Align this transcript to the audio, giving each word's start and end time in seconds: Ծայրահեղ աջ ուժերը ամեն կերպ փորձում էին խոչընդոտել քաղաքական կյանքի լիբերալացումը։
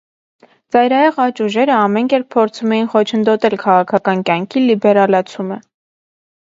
Ծայրահեղ 0.75 1.19
աջ 1.25 1.41
ուժերը 1.47 1.75
ամեն 1.81 2.09
կերպ 2.13 2.27
փորձում 2.37 2.73
էին 2.79 2.91
խոչընդոտել 2.95 3.59
քաղաքական 3.67 4.27
կյանքի 4.33 4.67
լիբերալացումը։ 4.71 5.63